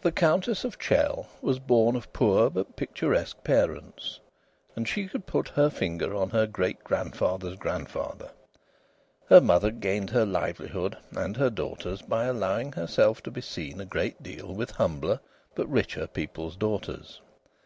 The 0.00 0.12
Countess 0.12 0.64
of 0.64 0.78
Chell 0.78 1.28
was 1.42 1.58
born 1.58 1.94
of 1.94 2.10
poor 2.14 2.48
but 2.48 2.74
picturesque 2.74 3.44
parents, 3.44 4.18
and 4.74 4.88
she 4.88 5.06
could 5.08 5.26
put 5.26 5.48
her 5.50 5.68
finger 5.68 6.14
on 6.16 6.30
her 6.30 6.46
great 6.46 6.82
grandfather's 6.82 7.58
grandfather. 7.58 8.30
Her 9.28 9.42
mother 9.42 9.70
gained 9.70 10.08
her 10.08 10.24
livelihood 10.24 10.96
and 11.14 11.36
her 11.36 11.50
daughter's 11.50 12.00
by 12.00 12.24
allowing 12.24 12.72
herself 12.72 13.22
to 13.24 13.30
be 13.30 13.42
seen 13.42 13.78
a 13.78 13.84
great 13.84 14.22
deal 14.22 14.54
with 14.54 14.70
humbler 14.70 15.20
but 15.54 15.68
richer 15.68 16.06
people's 16.06 16.56
daughters. 16.56 17.20